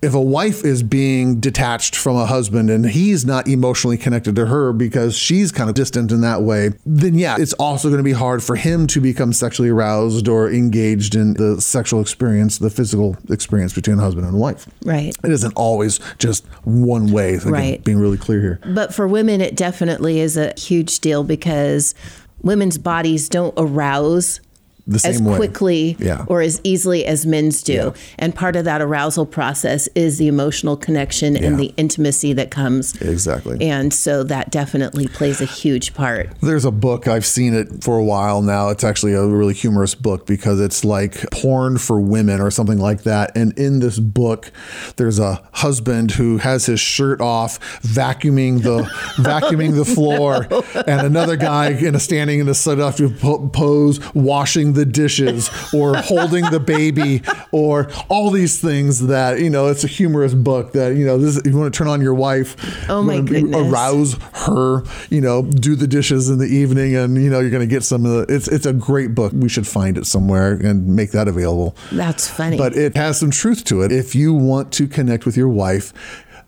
if 0.02 0.16
a 0.16 0.22
wife 0.22 0.66
is 0.66 0.82
being 0.82 1.40
detached 1.40 1.96
from 1.96 2.16
a 2.16 2.26
husband 2.26 2.70
and 2.72 2.88
he's 2.88 3.24
not 3.24 3.48
emotionally 3.48 3.98
connected 3.98 4.36
to 4.36 4.48
her 4.48 4.74
because 4.74 5.16
she's 5.16 5.52
kind 5.52 5.70
of 5.70 5.76
distant 5.76 6.12
in 6.12 6.22
that 6.22 6.42
way, 6.42 6.72
then 6.86 7.14
yeah, 7.16 7.38
it's 7.40 7.54
also 7.54 7.90
going 7.90 8.00
to 8.00 8.04
be 8.04 8.12
hard 8.12 8.42
for 8.42 8.56
him 8.56 8.88
to 8.88 9.00
become 9.00 9.32
sexually 9.32 9.70
aroused 9.70 10.28
or 10.28 10.50
engaged 10.52 11.14
in 11.14 11.36
the 11.36 11.62
sexual 11.62 12.02
experience, 12.02 12.58
the 12.58 12.72
physical 12.72 13.16
experience 13.30 13.74
between 13.74 13.98
husband 14.00 14.26
and 14.26 14.40
wife. 14.40 14.68
right. 14.86 15.16
It 15.24 15.32
isn't 15.32 15.54
always 15.56 16.00
just 16.18 16.46
one 16.64 17.12
way. 17.12 17.36
Again, 17.36 17.52
Right. 17.52 17.84
Being 17.84 18.00
really 18.00 18.18
clear 18.18 18.42
here. 18.42 18.60
But 18.74 18.94
for 18.94 19.08
women, 19.08 19.40
it 19.40 19.56
definitely 19.56 20.20
is 20.20 20.36
a 20.36 20.54
huge 20.58 21.00
deal 21.00 21.24
because 21.24 21.94
women's 22.42 22.78
bodies 22.78 23.30
don't 23.30 23.54
arouse 23.56 24.42
The 24.88 25.02
as 25.08 25.22
way. 25.22 25.36
quickly 25.36 25.96
Yeah. 26.00 26.26
or 26.28 26.42
as 26.42 26.60
easily 26.64 27.06
as 27.06 27.26
men's 27.26 27.62
do. 27.64 27.74
Yeah. 27.74 27.92
And 28.20 28.34
part 28.36 28.56
of 28.56 28.66
that 28.66 28.82
arousal 28.82 29.26
process 29.26 29.88
is 29.96 30.18
the 30.18 30.28
emotional 30.28 30.76
connection 30.78 31.36
and 31.36 31.60
the 31.60 31.74
intimacy 31.78 32.34
that 32.34 32.52
comes. 32.52 32.96
Exactly. 33.02 33.58
And 33.62 33.94
so 33.94 34.24
that 34.24 34.52
definitely 34.52 35.08
plays 35.08 35.42
a 35.42 35.46
huge 35.46 35.94
part. 35.94 36.30
There's 36.42 36.66
a 36.66 36.72
book, 36.72 37.08
I've 37.08 37.26
seen 37.26 37.54
it 37.54 37.84
for 37.84 37.98
a 37.98 38.04
while 38.04 38.42
now. 38.42 38.70
It's 38.70 38.84
actually 38.84 39.14
a 39.14 39.26
really 39.26 39.54
humorous 39.54 39.96
book 39.96 40.26
because 40.26 40.60
it's 40.60 40.84
like 40.84 41.30
porn 41.32 41.78
for 41.78 42.00
women 42.00 42.42
or 42.42 42.52
something 42.52 42.78
like 42.80 43.04
that. 43.04 43.36
And 43.36 43.58
in 43.58 43.80
this 43.80 44.00
book, 44.00 44.52
there's 44.98 45.20
a 45.20 45.42
husband 45.54 46.12
who 46.12 46.38
has 46.38 46.66
his 46.66 46.80
shirt 46.80 47.22
off, 47.22 47.60
vacuuming 47.82 48.64
the 48.64 48.84
vacuuming 49.18 49.76
the 49.76 49.86
floor, 49.86 50.48
and 50.88 51.06
another 51.06 51.36
guy 51.36 51.70
in 51.70 51.96
a 51.96 52.00
standing 52.00 52.40
in 52.40 52.48
a 52.50 52.54
seductive 52.54 53.20
po- 53.20 53.48
pose, 53.50 54.00
washing 54.14 54.71
the 54.74 54.86
dishes 54.86 55.50
or 55.74 55.98
holding 55.98 56.50
the 56.52 56.60
baby 56.60 57.22
or 57.52 57.90
all 58.10 58.30
these 58.32 58.60
things 58.62 59.08
that, 59.08 59.40
you 59.40 59.50
know, 59.50 59.68
it's 59.68 59.84
a 59.84 59.88
humorous 59.88 60.34
book 60.34 60.74
that, 60.74 60.96
you 60.96 61.06
know, 61.06 61.18
this 61.18 61.38
if 61.38 61.48
you 61.48 61.58
want 61.58 61.74
to 61.74 61.78
turn 61.78 61.88
on 61.88 62.02
your 62.02 62.14
wife, 62.14 62.56
Oh 62.90 63.02
my 63.02 63.16
wanna 63.16 63.24
uh, 63.24 63.34
goodness. 63.34 63.72
arouse 63.74 64.14
her, 64.46 64.84
you 65.10 65.22
know, 65.22 65.44
do 65.44 65.76
the 65.76 65.88
dishes 65.88 66.30
in 66.30 66.38
the 66.38 66.46
evening 66.48 66.96
and 66.96 67.16
you 67.22 67.30
know, 67.30 67.40
you're 67.40 67.50
going 67.50 67.68
to 67.68 67.74
get 67.76 67.84
some 67.84 68.06
of 68.06 68.12
the 68.28 68.34
it's 68.34 68.48
it's 68.48 68.66
a 68.66 68.74
great 68.74 69.14
book. 69.16 69.32
We 69.34 69.50
should 69.50 69.68
find 69.68 69.98
it 69.98 70.06
somewhere 70.06 70.54
and 70.54 70.88
make 70.96 71.12
that 71.12 71.28
available. 71.28 71.76
That's 71.92 72.30
funny. 72.30 72.58
But 72.58 72.76
it 72.76 72.96
has 72.96 73.20
some 73.20 73.32
truth 73.32 73.64
to 73.66 73.82
it. 73.82 73.92
If 73.92 74.16
you 74.16 74.34
want 74.34 74.72
to 74.74 74.88
connect 74.88 75.26
with 75.26 75.36
your 75.38 75.50
wife, 75.50 75.94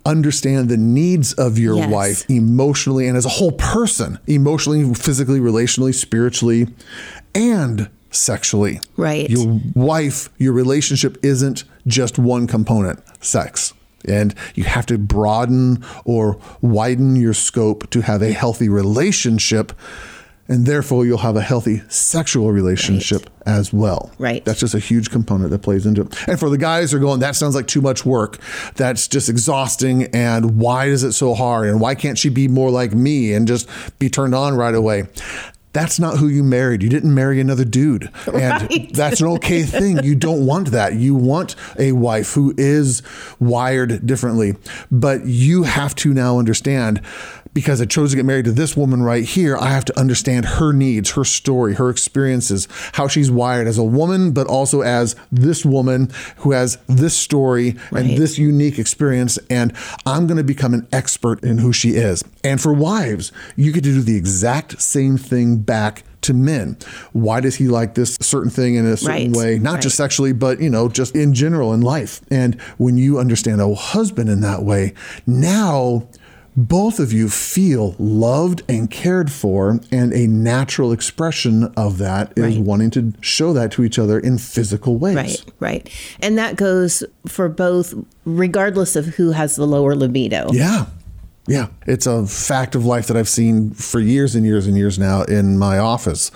understand 0.05 0.67
the 0.69 0.77
needs 0.77 1.33
of 1.33 1.57
your 1.57 1.75
Yes. 1.77 1.89
wife 1.91 2.29
emotionally 2.29 3.07
and 3.07 3.15
as 3.17 3.25
a 3.25 3.29
whole 3.29 3.53
person, 3.53 4.19
emotionally, 4.27 4.93
physically, 4.93 5.39
relationally, 5.39 5.93
spiritually, 5.93 6.67
and 7.33 7.89
sexually. 8.15 8.79
Right. 8.97 9.29
Your 9.29 9.59
wife, 9.73 10.29
your 10.37 10.53
relationship 10.53 11.17
isn't 11.23 11.63
just 11.87 12.17
one 12.17 12.47
component, 12.47 13.01
sex. 13.23 13.73
And 14.05 14.35
you 14.53 14.65
have 14.65 14.85
to 14.87 14.97
broaden 14.97 15.83
or 16.03 16.37
widen 16.61 17.15
your 17.15 17.33
scope 17.33 17.89
to 17.91 18.01
have 18.01 18.21
a 18.21 18.33
healthy 18.33 18.67
relationship. 18.67 19.71
And 20.49 20.65
therefore, 20.65 21.05
you'll 21.05 21.19
have 21.19 21.37
a 21.37 21.41
healthy 21.41 21.81
sexual 21.87 22.51
relationship 22.51 23.29
as 23.45 23.71
well. 23.71 24.11
Right. 24.19 24.43
That's 24.43 24.59
just 24.59 24.73
a 24.73 24.79
huge 24.79 25.09
component 25.09 25.51
that 25.51 25.59
plays 25.59 25.85
into 25.85 26.01
it. 26.01 26.27
And 26.27 26.37
for 26.37 26.49
the 26.49 26.57
guys 26.57 26.91
who 26.91 26.97
are 26.97 26.99
going, 26.99 27.21
that 27.21 27.37
sounds 27.37 27.55
like 27.55 27.65
too 27.65 27.79
much 27.79 28.05
work. 28.05 28.39
That's 28.75 29.07
just 29.07 29.29
exhausting. 29.29 30.03
And 30.13 30.57
why 30.57 30.87
is 30.87 31.05
it 31.05 31.13
so 31.13 31.33
hard? 31.33 31.69
And 31.69 31.79
why 31.79 31.95
can't 31.95 32.17
she 32.17 32.27
be 32.27 32.49
more 32.49 32.69
like 32.69 32.93
me 32.93 33.31
and 33.31 33.47
just 33.47 33.69
be 33.99 34.09
turned 34.09 34.35
on 34.35 34.55
right 34.55 34.75
away? 34.75 35.07
That's 35.73 35.99
not 35.99 36.17
who 36.17 36.27
you 36.27 36.43
married. 36.43 36.83
You 36.83 36.89
didn't 36.89 37.13
marry 37.13 37.39
another 37.39 37.65
dude. 37.65 38.09
And 38.27 38.33
Right. 38.69 38.89
that's 38.93 39.21
an 39.21 39.27
okay 39.27 39.63
thing. 39.63 40.03
You 40.03 40.15
don't 40.15 40.45
want 40.45 40.71
that. 40.71 40.93
You 40.93 41.15
want 41.15 41.55
a 41.79 41.91
wife 41.93 42.33
who 42.33 42.53
is 42.57 43.01
wired 43.39 44.05
differently. 44.05 44.55
But 44.91 45.25
you 45.25 45.63
have 45.63 45.95
to 45.95 46.13
now 46.13 46.37
understand 46.39 47.01
because 47.53 47.79
I 47.79 47.85
chose 47.85 48.09
to 48.09 48.15
get 48.15 48.25
married 48.25 48.45
to 48.45 48.51
this 48.51 48.75
woman 48.75 49.03
right 49.03 49.23
here, 49.23 49.55
I 49.55 49.69
have 49.69 49.85
to 49.85 49.99
understand 49.99 50.45
her 50.45 50.73
needs, 50.73 51.11
her 51.11 51.23
story, 51.23 51.75
her 51.75 51.87
experiences, 51.91 52.67
how 52.93 53.07
she's 53.07 53.29
wired 53.29 53.67
as 53.67 53.77
a 53.77 53.83
woman, 53.83 54.31
but 54.31 54.47
also 54.47 54.81
as 54.81 55.15
this 55.31 55.63
woman 55.63 56.09
who 56.37 56.51
has 56.51 56.79
this 56.87 57.15
story 57.15 57.75
Right. 57.91 58.05
and 58.05 58.17
this 58.17 58.39
unique 58.39 58.79
experience. 58.79 59.37
And 59.51 59.71
I'm 60.03 60.25
going 60.25 60.37
to 60.37 60.43
become 60.43 60.73
an 60.73 60.87
expert 60.91 61.43
in 61.43 61.59
who 61.59 61.71
she 61.71 61.91
is. 61.91 62.23
And 62.43 62.59
for 62.59 62.73
wives, 62.73 63.31
you 63.55 63.71
get 63.71 63.83
to 63.83 63.91
do 63.93 64.01
the 64.01 64.17
exact 64.17 64.81
same 64.81 65.17
thing 65.17 65.57
back 65.65 66.03
to 66.21 66.33
men. 66.33 66.77
Why 67.11 67.41
does 67.41 67.55
he 67.55 67.67
like 67.67 67.95
this 67.95 68.15
certain 68.21 68.49
thing 68.49 68.75
in 68.75 68.85
a 68.85 68.95
certain 68.97 69.31
Right, 69.33 69.35
way? 69.37 69.59
Not 69.59 69.73
right. 69.73 69.81
just 69.83 69.97
sexually, 69.97 70.31
but 70.33 70.61
you 70.61 70.69
know, 70.69 70.87
just 70.89 71.15
in 71.15 71.33
general 71.33 71.73
in 71.73 71.81
life. 71.81 72.21
And 72.31 72.59
when 72.77 72.97
you 72.97 73.19
understand 73.19 73.59
a 73.61 73.73
husband 73.75 74.29
in 74.29 74.41
that 74.41 74.63
way, 74.63 74.93
now 75.27 76.07
both 76.55 76.99
of 76.99 77.11
you 77.11 77.29
feel 77.29 77.95
loved 77.97 78.61
and 78.69 78.89
cared 78.91 79.31
for, 79.31 79.79
and 79.91 80.13
a 80.13 80.27
natural 80.27 80.91
expression 80.91 81.63
of 81.75 81.97
that 81.97 82.31
is 82.35 82.57
Right. 82.57 82.63
wanting 82.63 82.91
to 82.91 83.11
show 83.21 83.53
that 83.53 83.71
to 83.71 83.83
each 83.83 83.97
other 83.97 84.19
in 84.19 84.37
physical 84.37 84.97
ways. 84.97 85.15
Right, 85.15 85.43
right. 85.59 85.89
And 86.21 86.37
that 86.37 86.55
goes 86.55 87.03
for 87.25 87.49
both, 87.49 87.95
regardless 88.25 88.95
of 88.95 89.07
who 89.07 89.31
has 89.31 89.55
the 89.55 89.65
lower 89.65 89.95
libido. 89.95 90.49
Yeah. 90.53 90.85
Yeah. 91.47 91.67
It's 91.85 92.05
a 92.07 92.25
fact 92.25 92.75
of 92.75 92.85
life 92.85 93.07
that 93.07 93.17
I've 93.17 93.29
seen 93.29 93.71
for 93.71 93.99
years 93.99 94.35
and 94.35 94.45
years 94.45 94.65
and 94.67 94.77
years 94.77 94.97
now 94.97 95.23
in 95.23 95.57
my 95.57 95.77
office. 95.77 96.31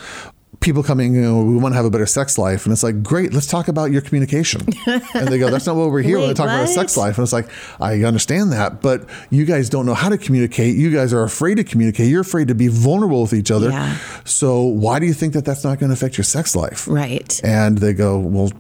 people 0.60 0.82
coming, 0.82 1.14
you 1.14 1.22
know, 1.22 1.44
we 1.44 1.56
want 1.56 1.74
to 1.74 1.76
have 1.78 1.86
a 1.86 1.90
better 1.90 2.06
sex 2.06 2.38
life. 2.38 2.66
And 2.66 2.74
it's 2.74 2.82
like, 2.84 3.04
great, 3.04 3.32
let's 3.32 3.46
talk 3.46 3.68
about 3.68 3.92
your 3.92 4.02
communication. 4.02 4.62
and 5.14 5.28
they 5.28 5.38
go, 5.38 5.50
that's 5.50 5.68
not 5.68 5.76
what 5.76 5.92
we're 5.92 6.02
here. 6.02 6.18
we're 6.18 6.34
talking 6.34 6.54
about 6.54 6.70
sex 6.70 6.98
life. 6.98 7.18
And 7.18 7.24
it's 7.24 7.34
like, 7.34 7.48
I 7.80 8.04
understand 8.04 8.52
that, 8.54 8.82
but 8.82 9.08
you 9.30 9.46
guys 9.46 9.70
don't 9.70 9.86
know 9.86 9.94
how 9.94 10.10
to 10.10 10.18
communicate. 10.18 10.76
You 10.76 10.92
guys 10.92 11.14
are 11.14 11.24
afraid 11.24 11.56
to 11.56 11.64
communicate. 11.64 12.10
You're 12.10 12.22
afraid 12.22 12.48
to 12.48 12.56
be 12.56 12.68
vulnerable 12.70 13.22
with 13.22 13.34
each 13.34 13.52
other. 13.52 13.70
Yeah. 13.70 13.98
So 14.26 14.62
why 14.64 15.00
do 15.00 15.06
you 15.06 15.14
think 15.14 15.34
that 15.34 15.46
that's 15.46 15.64
not 15.64 15.80
going 15.80 15.90
to 15.90 15.94
affect 15.94 16.18
your 16.18 16.26
sex 16.26 16.56
life? 16.56 16.88
Right. 16.88 17.40
And 17.44 17.78
they 17.78 17.94
go, 17.94 18.18
well, 18.20 18.52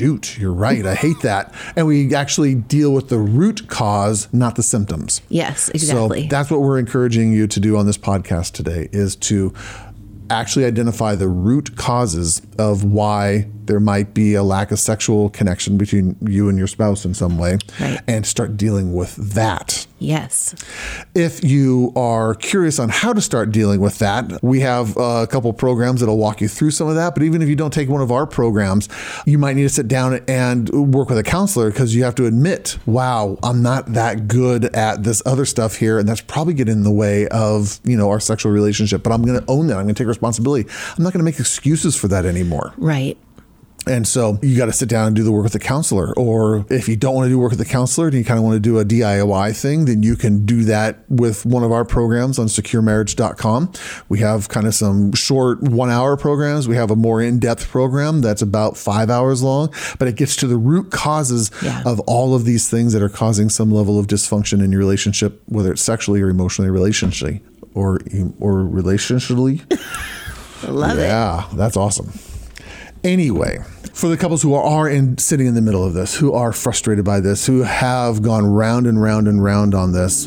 shoot, 0.00 0.38
you're 0.38 0.52
right. 0.52 0.86
I 0.86 0.94
hate 0.94 1.20
that. 1.20 1.54
And 1.76 1.86
we 1.86 2.14
actually 2.14 2.54
deal 2.54 2.94
with 2.94 3.10
the 3.10 3.18
root 3.18 3.68
cause, 3.68 4.32
not 4.32 4.56
the 4.56 4.62
symptoms. 4.62 5.20
Yes, 5.28 5.68
exactly. 5.68 6.22
So 6.22 6.28
that's 6.28 6.50
what 6.50 6.62
we're 6.62 6.78
encouraging 6.78 7.34
you 7.34 7.46
to 7.48 7.60
do 7.60 7.76
on 7.76 7.84
this 7.84 7.98
podcast 7.98 8.52
today 8.52 8.88
is 8.92 9.14
to 9.16 9.52
actually 10.30 10.64
identify 10.64 11.14
the 11.16 11.28
root 11.28 11.76
causes 11.76 12.40
of 12.58 12.82
why 12.82 13.50
there 13.70 13.78
might 13.80 14.12
be 14.12 14.34
a 14.34 14.42
lack 14.42 14.72
of 14.72 14.78
sexual 14.80 15.30
connection 15.30 15.78
between 15.78 16.16
you 16.26 16.48
and 16.48 16.58
your 16.58 16.66
spouse 16.66 17.04
in 17.04 17.14
some 17.14 17.38
way 17.38 17.56
Right. 17.80 18.00
and 18.08 18.26
start 18.26 18.56
dealing 18.56 18.92
with 18.92 19.14
that. 19.14 19.86
yes. 20.00 20.54
If 21.14 21.44
you 21.44 21.92
are 21.94 22.34
curious 22.34 22.78
on 22.78 22.88
how 22.88 23.12
to 23.12 23.20
start 23.20 23.50
dealing 23.52 23.80
with 23.80 23.98
that, 23.98 24.42
we 24.42 24.60
have 24.60 24.96
a 24.96 25.26
couple 25.30 25.52
programs 25.52 26.00
that'll 26.00 26.16
walk 26.18 26.40
you 26.40 26.48
through 26.48 26.70
some 26.72 26.88
of 26.88 26.94
that. 26.96 27.14
But 27.14 27.22
even 27.22 27.42
if 27.42 27.48
you 27.48 27.54
don't 27.56 27.72
take 27.72 27.88
one 27.88 28.00
of 28.00 28.10
our 28.10 28.26
programs, 28.26 28.88
you 29.26 29.38
might 29.38 29.54
need 29.56 29.64
to 29.64 29.68
sit 29.68 29.86
down 29.88 30.20
and 30.26 30.68
work 30.94 31.10
with 31.10 31.18
a 31.18 31.22
counselor 31.22 31.70
because 31.70 31.94
you 31.94 32.02
have 32.04 32.14
to 32.16 32.26
admit, 32.26 32.78
wow, 32.86 33.38
I'm 33.42 33.62
not 33.62 33.92
that 33.92 34.26
good 34.26 34.64
at 34.74 35.04
this 35.04 35.22
other 35.26 35.44
stuff 35.44 35.76
here. 35.76 35.98
And 35.98 36.08
that's 36.08 36.22
probably 36.22 36.54
getting 36.54 36.72
in 36.78 36.82
the 36.82 36.90
way 36.90 37.28
of, 37.28 37.78
you 37.84 37.96
know, 37.96 38.08
our 38.10 38.20
sexual 38.20 38.50
relationship. 38.52 39.02
But 39.02 39.12
I'm 39.12 39.22
going 39.22 39.38
to 39.38 39.44
own 39.48 39.66
that. 39.68 39.76
I'm 39.76 39.84
going 39.84 39.94
to 39.94 40.02
take 40.02 40.08
responsibility. 40.08 40.68
I'm 40.96 41.04
not 41.04 41.12
going 41.12 41.20
to 41.20 41.24
make 41.24 41.38
excuses 41.38 41.94
for 41.94 42.08
that 42.08 42.24
anymore. 42.24 42.72
Right. 42.78 43.18
And 43.86 44.06
so 44.06 44.38
you 44.42 44.58
got 44.58 44.66
to 44.66 44.72
sit 44.74 44.90
down 44.90 45.06
and 45.06 45.16
do 45.16 45.24
the 45.24 45.32
work 45.32 45.42
with 45.42 45.54
the 45.54 45.58
counselor. 45.58 46.12
Or 46.16 46.66
if 46.68 46.86
you 46.86 46.96
don't 46.96 47.14
want 47.14 47.24
to 47.26 47.30
do 47.30 47.38
work 47.38 47.50
with 47.50 47.58
the 47.58 47.64
counselor 47.64 48.08
and 48.08 48.16
you 48.16 48.24
kind 48.24 48.36
of 48.38 48.44
want 48.44 48.54
to 48.54 48.60
do 48.60 48.78
a 48.78 48.84
DIY 48.84 49.58
thing, 49.58 49.86
then 49.86 50.02
you 50.02 50.16
can 50.16 50.44
do 50.44 50.64
that 50.64 50.98
with 51.08 51.46
one 51.46 51.64
of 51.64 51.72
our 51.72 51.84
programs 51.86 52.38
on 52.38 52.46
securemarriage.com. 52.46 53.72
We 54.10 54.18
have 54.20 54.48
kind 54.50 54.66
of 54.66 54.74
some 54.74 55.12
short 55.12 55.62
one 55.62 55.90
hour 55.90 56.16
programs. 56.18 56.68
We 56.68 56.76
have 56.76 56.90
a 56.90 56.96
more 56.96 57.22
in 57.22 57.38
depth 57.38 57.68
program 57.68 58.20
that's 58.20 58.42
about 58.42 58.76
five 58.76 59.08
hours 59.08 59.42
long, 59.42 59.72
but 59.98 60.08
it 60.08 60.14
gets 60.16 60.36
to 60.36 60.46
the 60.46 60.58
root 60.58 60.90
causes 60.90 61.50
Yeah. 61.62 61.82
of 61.86 62.00
all 62.00 62.34
of 62.34 62.44
these 62.44 62.68
things 62.68 62.92
that 62.92 63.02
are 63.02 63.08
causing 63.08 63.48
some 63.48 63.72
level 63.72 63.98
of 63.98 64.06
dysfunction 64.06 64.62
in 64.62 64.72
your 64.72 64.78
relationship, 64.78 65.40
whether 65.46 65.72
it's 65.72 65.82
sexually 65.82 66.20
or 66.20 66.28
emotionally, 66.28 66.70
relationally, 66.70 67.40
or, 67.74 67.94
or 68.40 68.62
relationally. 68.62 69.62
I 70.66 70.70
love 70.70 70.98
it. 70.98 71.02
Yeah, 71.02 71.48
that's 71.54 71.78
awesome. 71.78 72.12
Anyway, 73.02 73.58
for 73.94 74.08
the 74.08 74.16
couples 74.16 74.42
who 74.42 74.54
are 74.54 74.88
in 74.88 75.16
sitting 75.18 75.46
in 75.46 75.54
the 75.54 75.62
middle 75.62 75.84
of 75.84 75.94
this, 75.94 76.14
who 76.16 76.32
are 76.34 76.52
frustrated 76.52 77.04
by 77.04 77.20
this, 77.20 77.46
who 77.46 77.62
have 77.62 78.22
gone 78.22 78.44
round 78.46 78.86
and 78.86 79.00
round 79.00 79.26
and 79.26 79.42
round 79.42 79.74
on 79.74 79.92
this, 79.92 80.26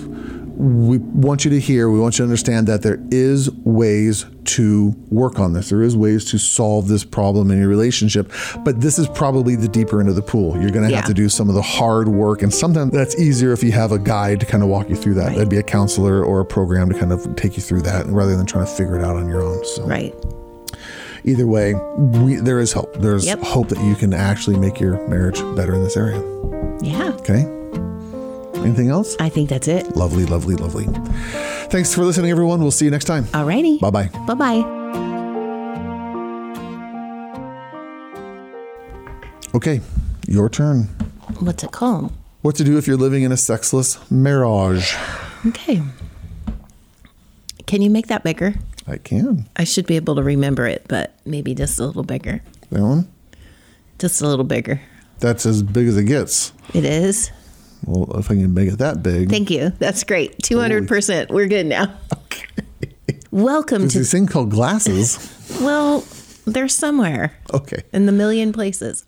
we 0.55 0.97
want 0.99 1.43
you 1.45 1.51
to 1.51 1.59
hear, 1.59 1.89
we 1.89 1.99
want 1.99 2.15
you 2.15 2.17
to 2.19 2.23
understand 2.23 2.67
that 2.67 2.83
there 2.83 2.99
is 3.11 3.49
ways 3.51 4.25
to 4.45 4.95
work 5.09 5.39
on 5.39 5.53
this. 5.53 5.69
There 5.69 5.81
is 5.81 5.97
ways 5.97 6.25
to 6.31 6.37
solve 6.37 6.87
this 6.87 7.03
problem 7.03 7.49
in 7.51 7.59
your 7.59 7.67
relationship, 7.67 8.31
but 8.63 8.79
this 8.79 8.99
is 8.99 9.07
probably 9.09 9.55
the 9.55 9.67
deeper 9.67 9.99
end 9.99 10.09
of 10.09 10.15
the 10.15 10.21
pool. 10.21 10.59
You're 10.61 10.69
going 10.71 10.85
to 10.85 10.91
Yeah. 10.91 10.97
have 10.97 11.05
to 11.07 11.13
do 11.13 11.27
some 11.27 11.49
of 11.49 11.55
the 11.55 11.61
hard 11.61 12.07
work, 12.07 12.43
and 12.43 12.53
sometimes 12.53 12.91
that's 12.91 13.15
easier 13.19 13.51
if 13.51 13.63
you 13.63 13.71
have 13.71 13.91
a 13.91 13.99
guide 13.99 14.39
to 14.41 14.45
kind 14.45 14.61
of 14.63 14.69
walk 14.69 14.89
you 14.89 14.95
through 14.95 15.15
that. 15.15 15.29
That'd 15.33 15.49
be 15.49 15.57
a 15.57 15.63
counselor 15.63 16.23
or 16.23 16.39
a 16.39 16.45
program 16.45 16.89
to 16.89 16.97
kind 16.99 17.11
of 17.11 17.35
take 17.35 17.57
you 17.57 17.63
through 17.63 17.81
that 17.83 18.05
rather 18.07 18.35
than 18.35 18.45
trying 18.45 18.65
to 18.65 18.71
figure 18.71 18.97
it 18.97 19.03
out 19.03 19.15
on 19.15 19.27
your 19.27 19.41
own. 19.41 19.63
So 19.65 19.85
Right. 19.87 20.13
Either 21.25 21.47
way, 21.47 21.73
we, 21.97 22.35
there 22.35 22.59
is 22.59 22.71
hope. 22.73 22.93
There's 22.95 23.25
Yep. 23.25 23.41
hope 23.41 23.69
that 23.69 23.79
you 23.83 23.95
can 23.95 24.13
actually 24.13 24.57
make 24.57 24.79
your 24.79 25.05
marriage 25.07 25.39
better 25.55 25.73
in 25.75 25.83
this 25.83 25.97
area. 25.97 26.19
Yeah. 26.81 27.11
Okay. 27.19 27.45
Anything 28.63 28.89
else? 28.89 29.15
I 29.19 29.29
think 29.29 29.49
that's 29.49 29.67
it. 29.67 29.95
Lovely, 29.95 30.25
lovely, 30.25 30.55
lovely. 30.55 30.85
Thanks 31.69 31.93
for 31.93 32.03
listening, 32.05 32.31
everyone. 32.31 32.61
We'll 32.61 32.71
see 32.71 32.85
you 32.85 32.91
next 32.91 33.05
time. 33.05 33.25
Alrighty. 33.25 33.79
Bye 33.79 33.89
bye. 33.89 34.09
Bye 34.27 34.33
bye. 34.35 34.79
Okay, 39.55 39.81
your 40.27 40.49
turn. 40.49 40.83
What's 41.39 41.63
it 41.63 41.71
called? 41.71 42.11
What 42.41 42.55
to 42.55 42.63
do 42.63 42.77
if 42.77 42.87
you're 42.87 42.97
living 42.97 43.23
in 43.23 43.31
a 43.31 43.37
sexless 43.37 43.99
marriage? 44.11 44.95
Okay. 45.45 45.81
Can 47.65 47.81
you 47.81 47.89
make 47.89 48.07
that 48.07 48.23
bigger? 48.23 48.55
I 48.87 48.97
can. 48.97 49.47
I 49.55 49.63
should 49.63 49.85
be 49.87 49.95
able 49.95 50.15
to 50.15 50.23
remember 50.23 50.67
it, 50.67 50.85
but 50.87 51.13
maybe 51.25 51.55
just 51.55 51.79
a 51.79 51.85
little 51.85 52.03
bigger. 52.03 52.41
That 52.69 52.81
one? 52.81 53.07
Just 53.99 54.21
a 54.21 54.27
little 54.27 54.45
bigger. 54.45 54.81
That's 55.19 55.45
as 55.45 55.63
big 55.63 55.87
as 55.87 55.97
it 55.97 56.03
gets. 56.05 56.51
It 56.73 56.83
is. 56.85 57.31
Well, 57.85 58.17
if 58.19 58.29
I 58.31 58.35
can 58.35 58.53
make 58.53 58.69
it 58.69 58.77
that 58.79 59.01
big. 59.03 59.29
Thank 59.29 59.49
you. 59.49 59.71
That's 59.79 60.03
great. 60.03 60.37
200%. 60.39 61.29
We're 61.29 61.47
good 61.47 61.65
now. 61.65 61.97
Okay. 62.13 62.45
Welcome 63.31 63.81
There's 63.83 63.93
to, 63.93 63.99
this 63.99 64.11
thing 64.11 64.27
called 64.27 64.51
glasses. 64.51 65.17
well, 65.61 66.03
they're 66.45 66.67
somewhere 66.67 67.37
Okay. 67.53 67.83
in 67.93 68.05
the 68.05 68.11
million 68.11 68.51
places. 68.53 69.05